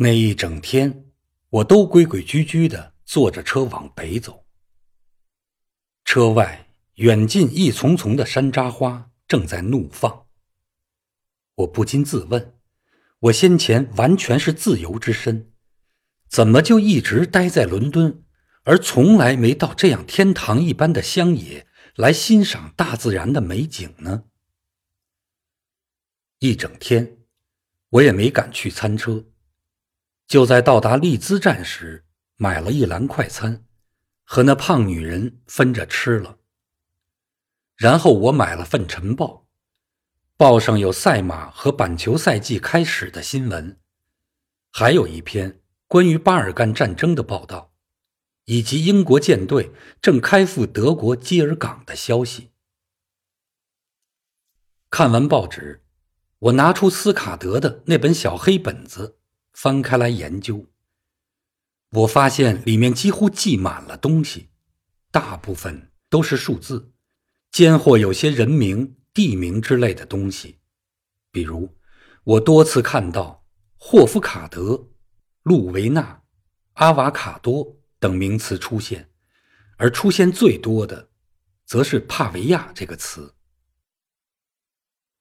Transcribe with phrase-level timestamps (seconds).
[0.00, 1.10] 那一整天，
[1.50, 4.46] 我都规规矩矩的坐着车往北走。
[6.04, 10.28] 车外远近一丛丛的山楂花正在怒放。
[11.56, 12.56] 我不禁自问：
[13.18, 15.52] 我先前完全是自由之身，
[16.28, 18.22] 怎么就一直待在伦敦，
[18.62, 24.26] 而从来没到这样天堂一般的乡野来欣赏大自然的美景呢？
[26.38, 27.18] 一整天，
[27.88, 29.24] 我也没敢去餐车。
[30.28, 32.04] 就在到达利兹站时，
[32.36, 33.64] 买了一篮快餐，
[34.24, 36.36] 和那胖女人分着吃了。
[37.74, 39.46] 然后我买了份晨报，
[40.36, 43.80] 报上有赛马和板球赛季开始的新闻，
[44.70, 47.72] 还有一篇关于巴尔干战争的报道，
[48.44, 52.50] 以及英国舰队正开赴德国基尔港的消息。
[54.90, 55.82] 看完报纸，
[56.38, 59.17] 我拿出斯卡德的那本小黑本子。
[59.60, 60.66] 翻开来研究，
[61.90, 64.50] 我发现里面几乎记满了东西，
[65.10, 66.92] 大部分都是数字，
[67.50, 70.60] 间或有些人名、地名之类的东西。
[71.32, 71.76] 比如，
[72.22, 73.44] 我多次看到
[73.76, 74.90] 霍夫卡德、
[75.42, 76.22] 路维纳、
[76.74, 79.10] 阿瓦卡多等名词出现，
[79.76, 81.10] 而出现最多的，
[81.64, 83.34] 则是帕维亚这个词。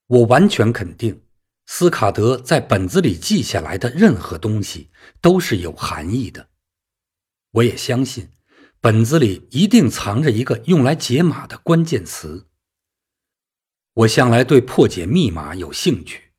[0.05, 1.23] 我完全肯定。
[1.69, 4.89] 斯卡德在本子里记下来的任何东西
[5.21, 6.49] 都是有含义的。
[7.51, 8.29] 我也相信，
[8.79, 12.47] 本子里一定藏着一个用来解码的关键词。
[13.93, 16.31] 我向来对破解密码有兴趣。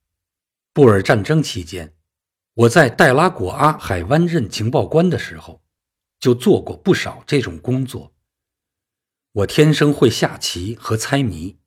[0.73, 1.95] 布尔战争期间，
[2.55, 5.63] 我在戴拉果阿海湾任情报官的时候，
[6.19, 8.15] 就做过不少这种工作。
[9.33, 11.59] 我天生会下棋和猜谜，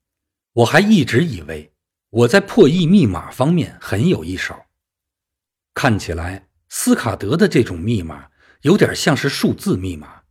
[0.52, 1.71] 我还一直以为。
[2.12, 4.66] 我在破译密码方面很有一手。
[5.72, 8.28] 看起来，斯卡德的这种密码
[8.60, 10.24] 有点像是数字密码，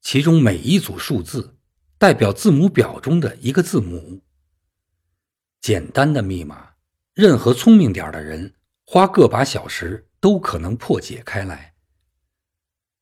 [0.00, 1.58] 其中每一组数字
[1.98, 4.22] 代表字母表中的一个字母。
[5.60, 6.74] 简单的密码，
[7.12, 8.54] 任何聪明点的人
[8.86, 11.74] 花个把小时都可能破解开来。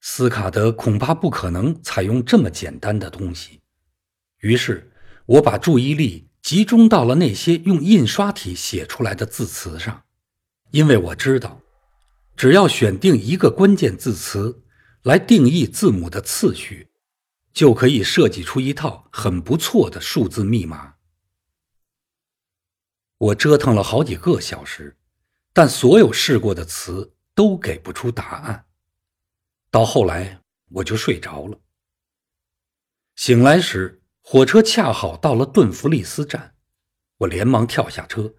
[0.01, 3.61] 斯卡德恐怕不可能采用这么简单的东西，
[4.39, 4.91] 于是
[5.27, 6.28] 我把注意力。
[6.43, 10.05] 集中到了那些用印刷体写出来的字词上，
[10.71, 11.61] 因为我知道，
[12.37, 14.63] 只要选定一个关键字词
[15.03, 16.89] 来定义字母的次序，
[17.53, 20.95] 就可以设计出一套很不错的数字密码。
[23.19, 24.97] 我折腾了好几个小时，
[25.53, 28.65] 但所有试过的词都给不出答案。
[29.71, 30.41] 到后来，
[30.71, 31.59] 我就睡着了。
[33.17, 34.01] 醒来时。
[34.31, 36.55] 火车恰好到了顿弗利斯站，
[37.17, 38.35] 我连忙跳下车，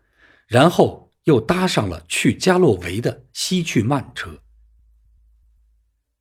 [0.45, 4.43] 然后又搭上了去加洛维的西去慢车。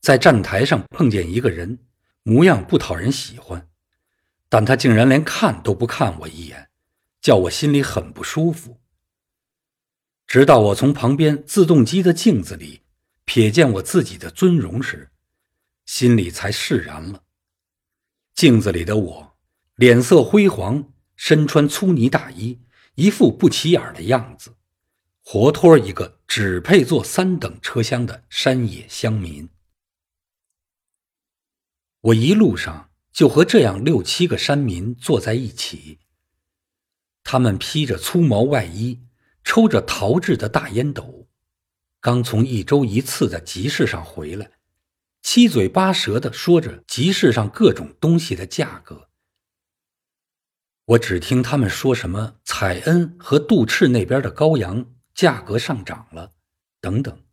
[0.00, 1.80] 在站台上碰见一个人，
[2.22, 3.68] 模样不讨人喜欢，
[4.48, 6.70] 但他竟然连看都不看我一眼，
[7.20, 8.80] 叫我心里很不舒服。
[10.26, 12.80] 直到我从旁边自动机的镜子里
[13.26, 15.10] 瞥见我自己的尊容时，
[15.84, 17.22] 心里才释然了。
[18.34, 19.27] 镜子里的我。
[19.78, 22.58] 脸色灰黄，身穿粗呢大衣，
[22.96, 24.56] 一副不起眼的样子，
[25.22, 29.48] 活脱一个只配坐三等车厢的山野乡民。
[32.00, 36.00] 我一路上就和这样六七个山民坐在一起，
[37.22, 39.00] 他们披着粗毛外衣，
[39.44, 41.28] 抽着陶制的大烟斗，
[42.00, 44.50] 刚从一周一次的集市上回来，
[45.22, 49.07] 七嘴八舌的说着集市上各种东西的价格。
[50.88, 56.32] 我只听他们说什么采恩和杜赤那边的羔羊价格上涨了，
[56.80, 57.24] 等等。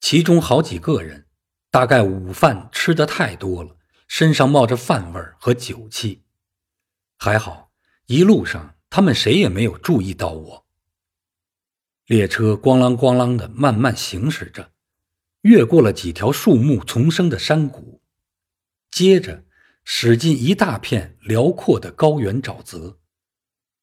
[0.00, 1.26] 其中好几个人，
[1.70, 3.76] 大概午饭吃的太多了，
[4.08, 6.24] 身上冒着饭味儿和酒气。
[7.18, 7.72] 还好，
[8.06, 10.66] 一路上他们谁也没有注意到我。
[12.06, 14.72] 列车咣啷咣啷的慢慢行驶着，
[15.42, 18.00] 越过了几条树木丛生的山谷，
[18.90, 19.44] 接着。
[19.84, 22.98] 驶进一大片辽阔的高原沼泽，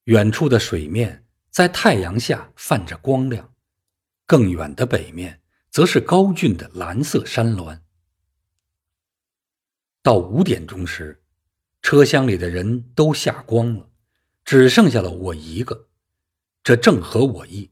[0.05, 3.53] 远处的水面在太阳下泛着光亮，
[4.25, 7.81] 更远的北面则是高峻的蓝色山峦。
[10.01, 11.21] 到五点钟时，
[11.81, 13.89] 车厢里的人都下光了，
[14.45, 15.89] 只剩下了我一个，
[16.63, 17.71] 这正合我意。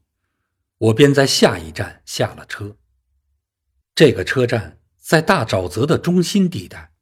[0.76, 2.76] 我便在下一站下了车。
[3.94, 6.92] 这个车站在大沼泽的中心地带。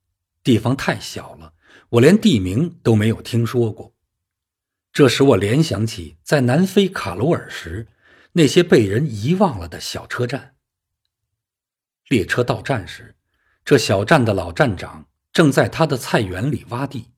[0.47, 1.55] 地方太小了，
[1.89, 3.97] 我连地名都没有听说过。
[4.93, 7.89] 这使我联想起在南非卡罗尔时
[8.31, 10.55] 那些被人遗忘了的小车站。
[12.07, 13.17] 列车到站时，
[13.65, 17.11] 这小站的老站长正在他的菜园里挖地。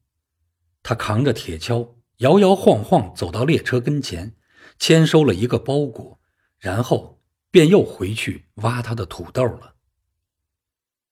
[0.82, 4.34] 他扛着铁锹，摇摇晃晃走到列车跟前，
[4.78, 6.18] 签收了一个包裹，
[6.58, 7.20] 然后
[7.50, 9.74] 便又回去挖他的土豆了。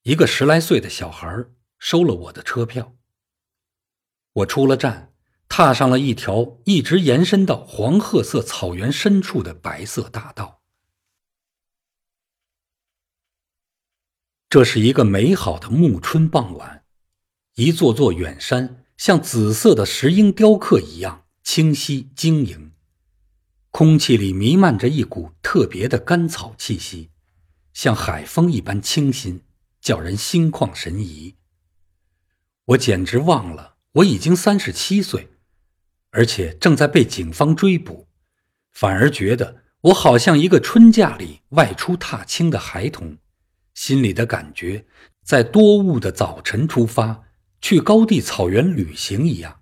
[0.04, 1.44] 一个十来岁的小孩
[1.86, 2.96] 收了我的车票。
[4.32, 5.12] 我出了站，
[5.48, 10.62] 踏上了一条一直延伸到黄褐色草原深处的白色大道。
[14.48, 16.84] 这是一个美好的暮春傍晚，
[17.54, 22.72] 一座座远山像紫色的石英雕刻一样清晰晶莹，
[23.70, 27.12] 空气里弥漫着一股特别的甘草气息，
[27.72, 29.44] 像海风一般清新，
[29.80, 31.36] 叫人心旷神怡。
[32.66, 35.28] 我简直忘了我已经三十七岁，
[36.10, 38.08] 而且正在被警方追捕，
[38.72, 43.16] 反而觉得我好像一个春假里外出踏青的孩童。
[43.74, 44.84] 心里的感觉，
[45.22, 47.24] 在多雾的早晨出发
[47.60, 49.60] 去高地草原旅行一样。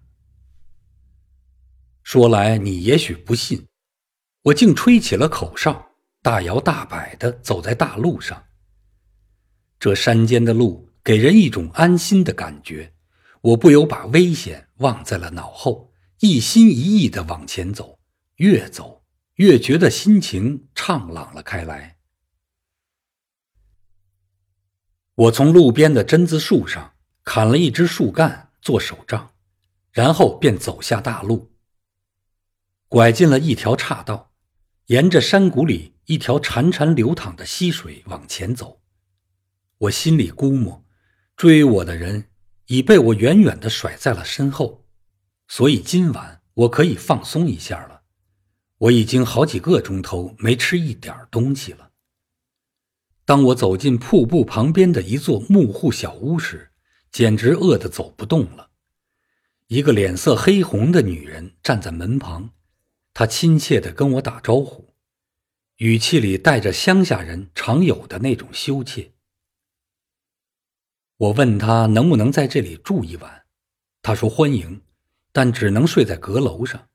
[2.03, 3.67] 说来你也许不信，
[4.43, 5.91] 我竟吹起了口哨，
[6.23, 8.45] 大摇大摆地走在大路上。
[9.79, 12.94] 这山间的路给人一种安心的感觉，
[13.45, 17.99] 我不由把危险忘在了脑后，一心一意地往前走，
[18.37, 19.05] 越走
[19.35, 21.99] 越觉得心情畅朗了开来。
[25.15, 29.35] 我从路边的榛子树上砍了一支树干做手杖，
[29.93, 31.53] 然后便走下大路，
[32.89, 34.33] 拐进了一条岔道，
[34.87, 38.81] 沿着山谷里一条潺潺流淌的溪水往前走。
[39.77, 40.83] 我心里估摸，
[41.37, 42.31] 追我的人
[42.67, 44.87] 已被我远远地甩在了身后，
[45.49, 48.03] 所以今晚我可以放松一下了。
[48.79, 51.93] 我已经好几个钟头没吃一点东西了。
[53.25, 56.73] 当我走进瀑布旁边的一座木户小屋时，
[57.11, 58.71] 简直饿得走不动了。
[59.69, 62.51] 一个脸色黑红的女人站在门旁，
[63.15, 64.95] 她亲切地跟我打招呼，
[65.77, 69.14] 语气里带着乡下人常有的那种羞怯。
[71.17, 73.45] 我问她能不能在这里住一晚，
[74.03, 74.83] 她说欢迎，
[75.33, 76.89] 但只能睡在阁楼上。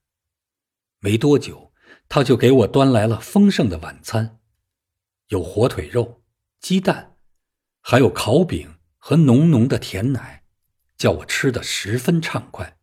[1.00, 1.71] 没多久，
[2.10, 4.39] 她就给我端来了丰盛的晚餐，
[5.27, 6.21] 有火腿肉。
[6.60, 7.16] 鸡蛋，
[7.80, 10.44] 还有烤饼和浓浓的甜奶，
[10.98, 12.77] 叫我吃得十分畅快。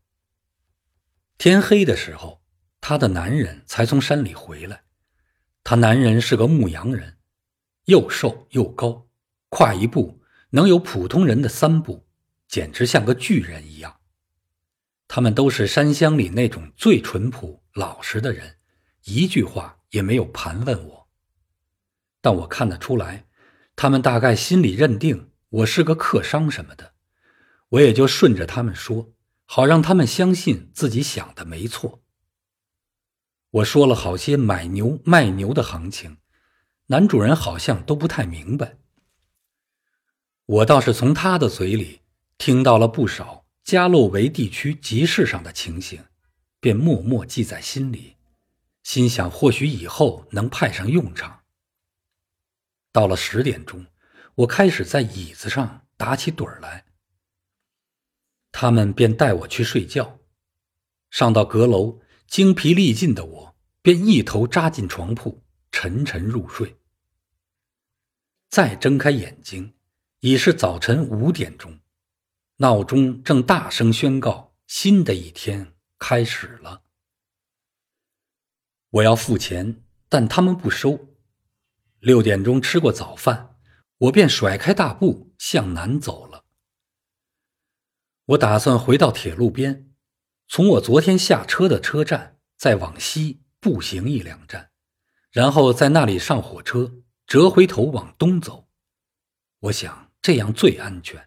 [1.37, 2.43] 天黑的时候，
[2.81, 4.85] 她的男人才从山里回来。
[5.63, 7.19] 她男人是个牧羊人，
[7.85, 9.09] 又瘦又高，
[9.51, 12.07] 跨一步能有普通人的三步，
[12.49, 14.01] 简直像个巨人一样。
[15.09, 18.57] 他们都是山乡里那种最淳朴老实的人，
[19.05, 21.09] 一句话也没有盘问我。
[22.21, 23.25] 但我看得出来。
[23.79, 26.95] 他们大概心里认定我是个客商什么的，
[27.69, 29.13] 我也就顺着他们说，
[29.45, 32.03] 好让他们相信自己想的没错。
[33.51, 36.17] 我说了好些买牛卖牛的行情，
[36.87, 38.79] 男主人好像都不太明白。
[40.47, 42.03] 我倒是从他的嘴里
[42.39, 46.05] 听到了不少加洛维地区集市上的情形，
[46.61, 48.15] 便默默记在心里，
[48.85, 51.41] 心想或许以后能派上用场。
[52.93, 53.85] 到了十点钟，
[54.37, 56.85] 我开始在椅子上打起盹儿来。
[58.53, 60.21] 他们便带我去睡觉。
[61.11, 65.43] 上到阁楼，精疲力尽的我便一头扎进床铺，
[65.73, 66.77] 沉沉入睡。
[68.49, 69.75] 再睁开眼睛，
[70.27, 71.79] 已是早晨五点钟，
[72.57, 76.83] 闹钟正大声宣告新的一天开始了。
[78.91, 81.15] 我要付钱，但他们不收。
[82.01, 83.57] 六点钟吃过早饭，
[83.99, 86.45] 我便甩开大步向南走了。
[88.25, 89.93] 我打算回到铁路边，
[90.49, 94.73] 从我昨天下车的车站再往西步行一两站，
[95.31, 98.67] 然后在那里上火车，折回头往东走。
[99.61, 101.25] 我想这样最安全，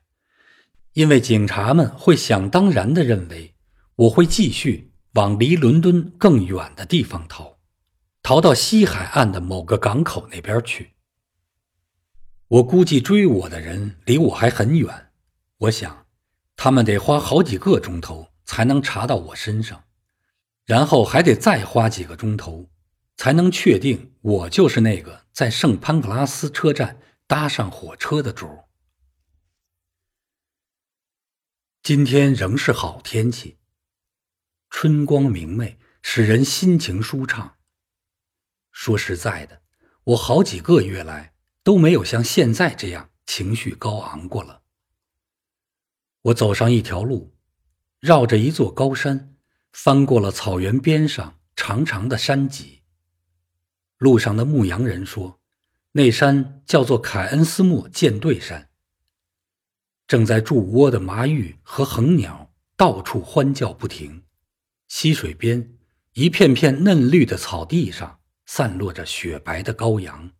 [0.91, 3.55] 因为警察们会想当然的认为
[3.95, 7.59] 我会继续往离伦敦更远的地方逃。
[8.21, 10.95] 逃到西海岸的某个港口那边去。
[12.49, 15.11] 我估计追我的人离我还很远，
[15.59, 16.05] 我想，
[16.57, 19.85] 他们得花好几个钟头才能查到我身上，
[20.65, 22.69] 然后还得再花几个钟头，
[23.15, 28.49] 才能确定我就是那个在圣潘克拉斯车站搭上火车的主。
[31.81, 33.57] 今天仍是好天气，
[34.69, 37.55] 春光明媚，使人心情舒畅。
[38.71, 39.63] 说实在的，
[40.03, 41.33] 我好几个月来
[41.63, 44.61] 都没有像现在这样情绪高昂过了。
[46.21, 47.35] 我走上一条路，
[47.99, 49.35] 绕着一座高山，
[49.71, 52.83] 翻过了草原边上长长的山脊。
[53.97, 55.41] 路上的牧羊人说，
[55.93, 58.68] 那山叫做凯恩斯莫舰队山。
[60.09, 64.23] 正在筑窝的麻玉和恒鸟到处欢叫不停，
[64.87, 65.77] 溪水边
[66.13, 70.31] 一片片嫩绿的草地上散落着雪白的羔羊。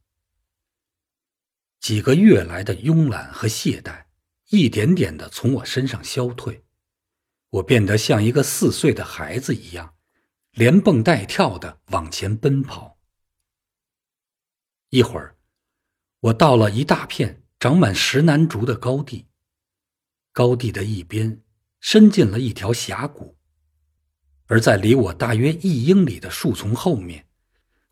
[1.79, 4.05] 几个月来的慵懒和懈怠，
[4.49, 6.63] 一点点的从我身上消退，
[7.51, 9.93] 我变得像一个四岁的孩子一样，
[10.53, 12.97] 连蹦带跳的往前奔跑。
[14.89, 15.37] 一会儿，
[16.21, 19.27] 我到了一大片长满石楠竹的高地。
[20.39, 21.41] 高地的一边
[21.81, 23.35] 伸进了一条峡谷，
[24.45, 27.27] 而在离我大约一英里的树丛后面，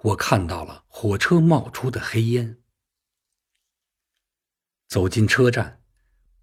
[0.03, 2.59] 我看到了火车冒出的黑烟。
[4.87, 5.81] 走进车站，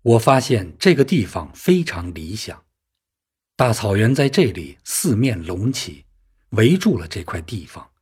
[0.02, 2.66] 我发现这个地方非常理想，
[3.56, 6.04] 大草原在这里四面隆起，
[6.50, 7.92] 围住了这块地方，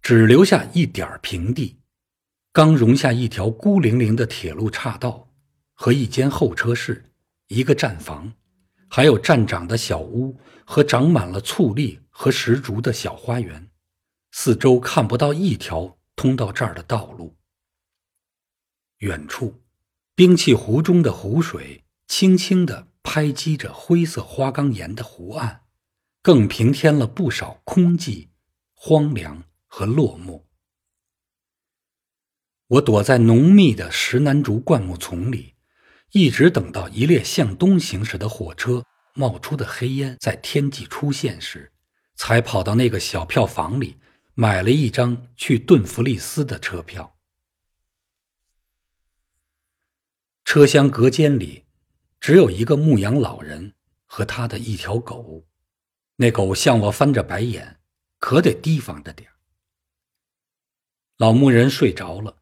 [0.00, 1.80] 只留下一点平地，
[2.52, 5.34] 刚容下一条孤零零的铁路岔道
[5.74, 7.06] 和一间候车室。
[7.48, 8.32] 一个站房，
[8.88, 13.70] 还有站长的小屋和长满了醋栗和石竹的小花园，
[14.32, 17.36] 四周看不到一条通到这儿的道路。
[18.98, 19.62] 远处，
[20.14, 25.62] 冰器湖中的湖水轻轻地拍击着灰色花岗岩的湖岸，
[26.20, 28.28] 更平添了不少空寂、
[28.74, 30.42] 荒凉和落寞。
[32.66, 35.54] 我躲在浓密的石楠竹灌木丛里。
[36.12, 38.84] 一直等到一列向东行驶的火车
[39.14, 41.70] 冒出的黑烟在天际出现时，
[42.14, 43.98] 才跑到那个小票房里
[44.34, 47.16] 买了一张去顿弗利斯的车票。
[50.44, 51.66] 车厢隔间里
[52.20, 53.74] 只有一个牧羊老人
[54.06, 55.46] 和他的一条狗，
[56.16, 57.80] 那狗向我翻着白眼，
[58.18, 59.30] 可得提防着点
[61.18, 62.38] 老牧人睡着了，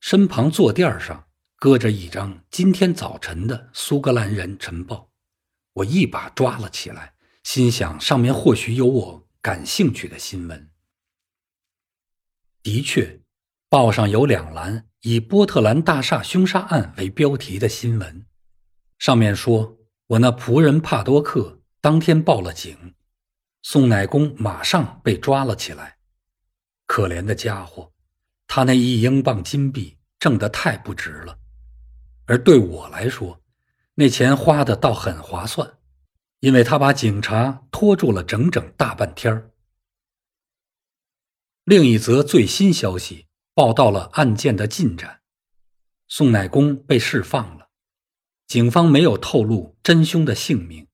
[0.00, 1.28] 身旁坐垫上。
[1.62, 4.96] 搁着一张今天早晨的《苏格兰人晨报》，
[5.74, 7.14] 我一把抓了起来，
[7.44, 10.68] 心想上面或许有我感兴趣的新闻。
[12.64, 13.20] 的确，
[13.68, 18.26] 报上有两栏以波特兰大厦凶杀案为标题的新闻，
[18.98, 19.78] 上面说
[20.08, 22.96] 我那仆人帕多克当天报了警，
[23.62, 25.98] 宋乃公马上被抓了起来。
[26.86, 27.92] 可怜的家伙，
[28.48, 31.38] 他那一英镑金币挣得太不值了。
[32.32, 33.42] 而对我来说，
[33.96, 35.76] 那钱花的倒很划算，
[36.40, 39.50] 因为他把警察拖住了整整大半天
[41.64, 45.20] 另一则最新消息报道了案件的进展：
[46.08, 47.68] 宋乃公被释放了，
[48.46, 50.88] 警方没有透露真凶的姓名，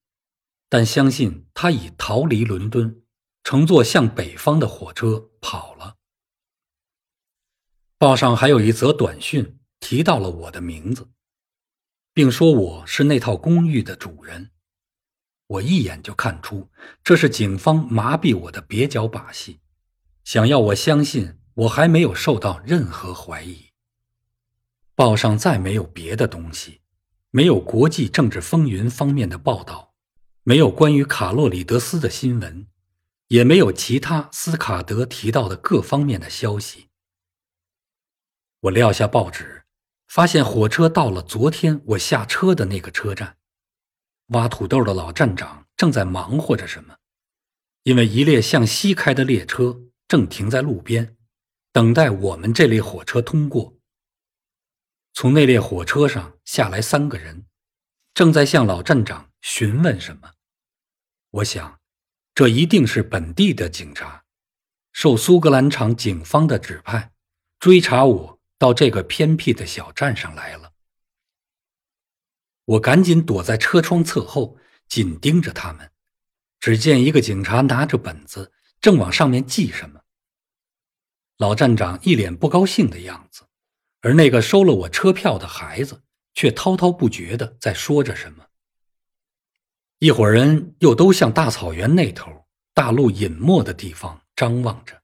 [0.68, 3.04] 但相信他已逃离伦敦，
[3.44, 5.98] 乘坐向北方的火车跑了。
[7.96, 11.08] 报上还有一则短讯提到了我的名字。
[12.18, 14.50] 并说我是那套公寓的主人，
[15.46, 16.68] 我一眼就看出
[17.04, 19.60] 这是警方麻痹我的蹩脚把戏，
[20.24, 23.66] 想要我相信我还没有受到任何怀疑。
[24.96, 26.80] 报上再没有别的东西，
[27.30, 29.94] 没有国际政治风云方面的报道，
[30.42, 32.66] 没有关于卡洛里德斯的新闻，
[33.28, 36.88] 也没有其他斯卡德提到的各方面的消息。
[38.62, 39.62] 我撂下报纸。
[40.08, 43.36] 发现火车到了昨天我下车的那个车站，
[44.28, 46.96] 挖土豆的老站长正在忙活着什么，
[47.82, 51.16] 因为一列向西开的列车正停在路边，
[51.72, 53.76] 等待我们这列火车通过。
[55.12, 57.44] 从那列火车上下来三个人，
[58.14, 60.32] 正在向老站长询问什么。
[61.30, 61.78] 我想，
[62.34, 64.24] 这一定是本地的警察，
[64.92, 67.12] 受苏格兰场警方的指派，
[67.58, 68.37] 追查我。
[68.58, 70.72] 到这个偏僻的小站上来了，
[72.64, 75.92] 我赶紧躲在车窗侧后，紧盯着他们。
[76.58, 80.00] 只见一个警察拿着本子，正往上面记什么。
[81.36, 83.46] 老站长一脸不高兴的样子，
[84.00, 86.02] 而那个收了我车票的孩子
[86.34, 88.44] 却滔滔不绝的在说着什么。
[90.00, 95.00] 一伙人又都向大草原那头大陆隐没的地方张望着。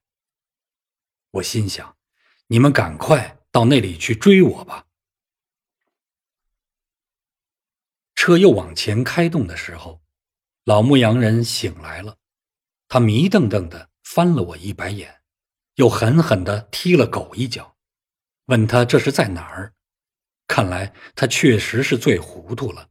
[1.30, 1.96] 我心想：
[2.48, 3.38] 你们赶快！
[3.54, 4.84] 到那里去追我吧！
[8.16, 10.02] 车又往前开动的时候，
[10.64, 12.18] 老牧羊人醒来了，
[12.88, 15.22] 他迷瞪瞪的翻了我一白眼，
[15.76, 17.76] 又狠狠的踢了狗一脚。
[18.46, 19.72] 问他这是在哪儿。
[20.48, 22.90] 看来他确实是醉糊涂了。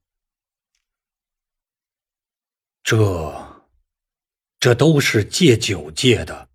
[2.84, 3.66] 这，
[4.62, 6.50] 这都是戒酒戒的，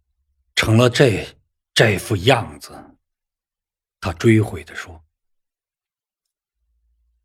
[0.55, 1.27] 成了这
[1.75, 2.88] 这副样子。
[4.01, 5.05] 他追悔地说：“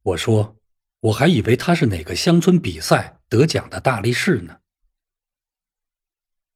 [0.02, 0.58] 我说，
[1.02, 4.60] 我还以为他是哪个乡村比赛得奖的大力士呢。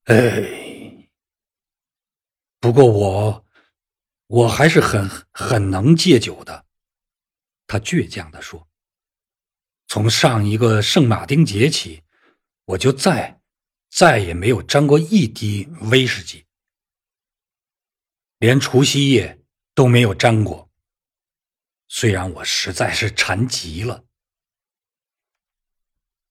[0.06, 1.08] 哎，
[2.60, 3.46] 不过我，
[4.26, 6.66] 我还是很很能戒酒的。”
[7.68, 8.68] 他倔强地说
[9.88, 12.04] ：“从上一个圣马丁节起，
[12.66, 13.40] 我就再
[13.90, 16.46] 再也没有沾过一滴威士忌，
[18.40, 19.36] 连除夕夜。”
[19.78, 20.72] 都没有沾过。
[21.88, 24.06] 虽然我实在是馋极了。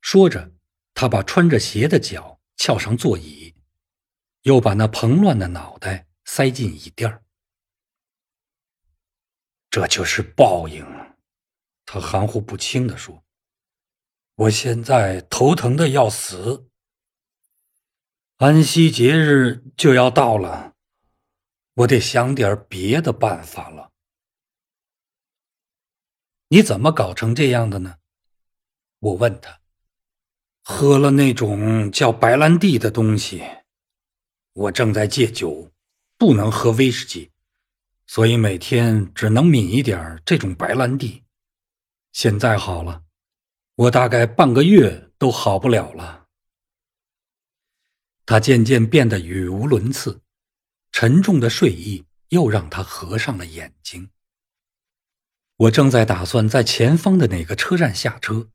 [0.01, 0.51] 说着，
[0.95, 3.55] 他把穿着鞋的脚翘上座椅，
[4.43, 7.23] 又把那蓬乱的脑袋塞进椅垫儿。
[9.71, 10.85] 这就是报应，
[11.85, 13.23] 他含糊不清地说
[14.35, 16.69] ：“我现在头疼的要死，
[18.39, 20.75] 安息节日就要到了。”
[21.77, 23.93] 我得想点别的办法了。
[26.49, 27.97] 你怎么搞成这样的呢？
[28.99, 29.61] 我问他。
[30.63, 33.43] 喝了那种叫白兰地的东西。
[34.53, 35.71] 我正在戒酒，
[36.17, 37.31] 不能喝威士忌，
[38.07, 41.25] 所以每天只能抿一点这种白兰地。
[42.13, 43.05] 现在好了，
[43.75, 46.27] 我大概半个月都好不了了。
[48.25, 50.23] 他渐渐变得语无伦次。
[50.99, 54.09] 沉重的睡意又让他合上了眼睛。
[55.57, 58.49] 我正在打算在前方的哪个车站下车，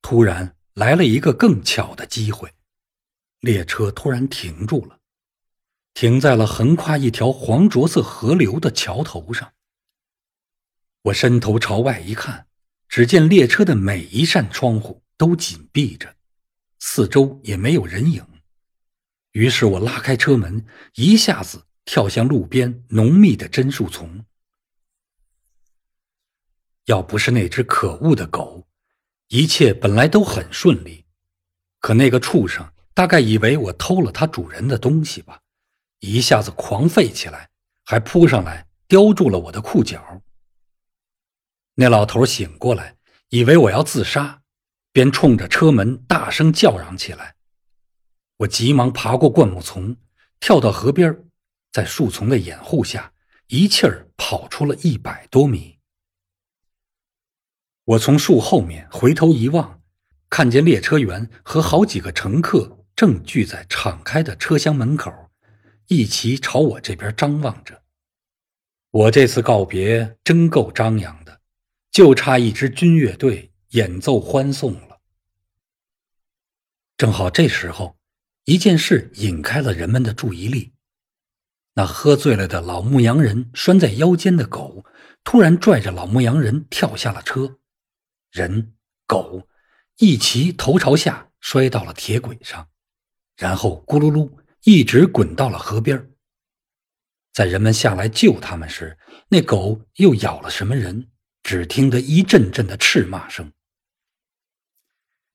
[0.00, 2.54] 突然来了一个更巧的机会，
[3.40, 5.00] 列车突然停住了，
[5.92, 9.52] 停在了横跨一条黄浊色河流的桥头上。
[11.02, 12.46] 我伸头朝外一看，
[12.88, 16.14] 只见列车的每一扇窗户都紧闭着，
[16.78, 18.24] 四周也没有人影。
[19.32, 21.64] 于是我拉开车门，一下子。
[21.84, 24.24] 跳向路边浓密的针树丛。
[26.86, 28.66] 要不是那只可恶的狗，
[29.28, 31.06] 一切本来都很顺利。
[31.78, 35.40] 可那个畜生大概以为我偷了它主人的东西吧，
[36.00, 37.48] 一下子狂吠起来，
[37.84, 40.22] 还扑上来叼住了我的裤脚。
[41.74, 42.96] 那老头醒过来，
[43.28, 44.42] 以为我要自杀，
[44.92, 47.36] 便冲着车门大声叫嚷起来。
[48.38, 49.96] 我急忙爬过灌木丛，
[50.40, 51.29] 跳到河边
[51.72, 53.12] 在树丛的掩护下，
[53.46, 55.78] 一气儿跑出了一百多米。
[57.84, 59.82] 我从树后面回头一望，
[60.28, 65.12] 看见列车员和好几个乘客正聚在敞开的车厢门口，
[65.86, 67.82] 一齐朝我这边张望着。
[68.90, 71.40] 我这次告别真够张扬的，
[71.90, 75.00] 就差一支军乐队演奏欢送了。
[76.96, 77.96] 正好这时候，
[78.44, 80.72] 一件事引开了人们的注意力。
[81.74, 84.84] 那喝醉了的老牧羊人拴在腰间的狗，
[85.22, 87.58] 突然拽着老牧羊人跳下了车，
[88.30, 88.74] 人
[89.06, 89.48] 狗
[89.98, 92.68] 一齐头朝下摔到了铁轨上，
[93.36, 94.30] 然后咕噜噜
[94.64, 96.10] 一直滚到了河边。
[97.32, 101.10] 在人们下来救他们时，那狗又咬了什么人？
[101.42, 103.52] 只听得一阵阵的斥骂声。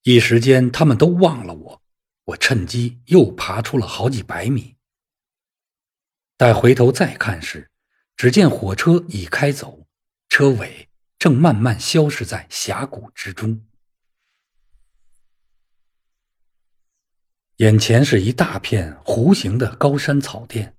[0.04, 1.82] 一时间，他们都忘了我，
[2.26, 4.75] 我趁机又爬出了好几百米。
[6.38, 7.72] 待回头再看时，
[8.18, 9.88] 只见火车已开走，
[10.28, 13.66] 车尾正慢慢消失在峡谷之中。
[17.58, 20.76] 眼前是一大片弧形的高山草甸，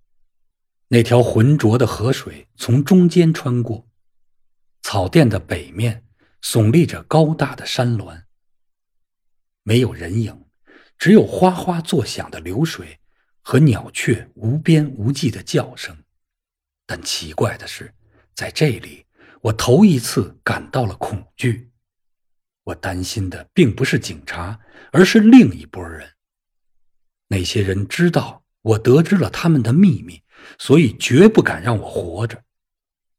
[0.89, 3.89] 那条浑浊的河水从中间穿过。
[4.83, 6.05] 草甸的北面
[6.43, 8.27] 耸立着高大的山峦，
[9.63, 10.45] 没有人影，
[10.99, 13.01] 只有哗哗作响的流水。
[13.49, 15.97] 和鸟雀无边无际的叫声，
[16.85, 17.95] 但奇怪的是，
[18.35, 19.07] 在这里，
[19.41, 21.71] 我头一次感到了恐惧。
[22.65, 24.59] 我担心的并不是警察，
[24.91, 26.15] 而是另一拨人。
[27.29, 30.21] 那些人知道我得知了他们的秘密，
[30.59, 32.43] 所以绝不敢让我活着。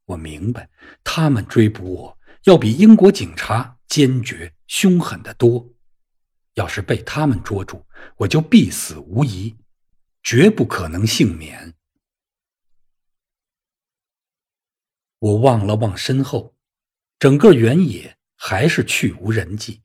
[0.08, 0.70] 我明白，
[1.06, 5.74] 他们追捕我要比英国警察坚决凶狠得多。
[6.56, 7.82] 要是被他们捉住，
[8.18, 9.56] 我就必死无疑。
[10.28, 11.74] 绝不可能幸免。
[15.20, 16.54] 我望了望身后，
[17.18, 19.84] 整个原野还是去无人迹。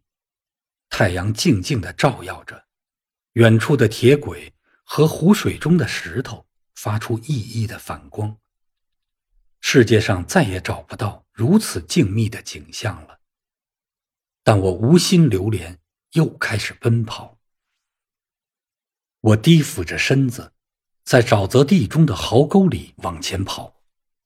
[0.89, 2.67] 太阳静静的照耀着，
[3.35, 4.53] 远处的铁轨
[4.83, 8.37] 和湖水中的石头发出熠熠的反光。
[9.61, 13.21] 世界上再也找不到如此静谧的景象了。
[14.43, 15.79] 但我无心流连，
[16.15, 17.39] 又开始奔跑。
[19.23, 20.53] 我低俯着身子，
[21.05, 23.81] 在沼泽地中的壕沟里往前跑，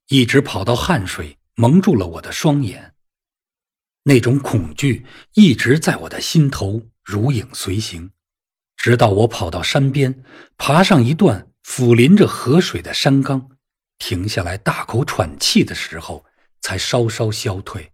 [0.08, 2.94] 一直跑到汗水蒙住了我的双眼。
[4.04, 5.04] 那种恐惧
[5.34, 8.10] 一直在我的心头如影随形，
[8.78, 10.24] 直到我跑到山边，
[10.56, 13.50] 爬上一段俯临着河水的山岗，
[13.98, 16.24] 停下来大口喘气的时候，
[16.62, 17.92] 才稍稍消退。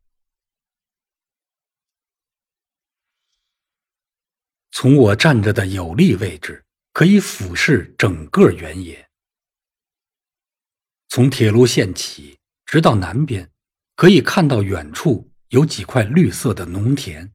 [4.71, 6.65] 从我站着的有利位置。
[6.93, 9.09] 可以俯视整个原野，
[11.09, 13.51] 从铁路线起，直到南边，
[13.97, 17.33] 可以看到远处有几块绿色的农田。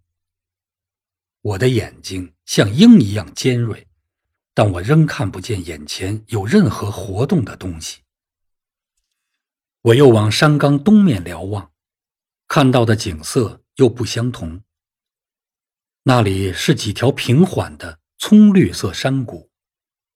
[1.42, 3.88] 我的眼睛像鹰一样尖锐，
[4.54, 8.02] 但我仍看不见眼前有任何活动的东西。
[9.82, 11.72] 我又往山岗东面瞭望，
[12.48, 14.62] 看到的景色又不相同。
[16.04, 19.52] 那里是几条平缓的葱绿色山谷。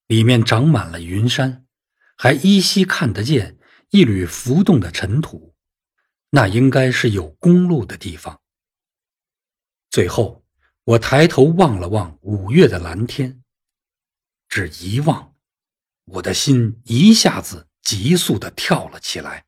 [0.08, 1.66] 里面长满了云山，
[2.18, 3.58] 还依稀看得见
[3.92, 5.56] 一缕浮动的尘土，
[6.32, 8.42] 那应该是有公路的地方。
[9.90, 10.44] 最后，
[10.84, 13.42] 我抬头望了望五月的蓝天，
[14.50, 15.34] 只一望，
[16.04, 19.46] 我的心一下子急速的跳了起来。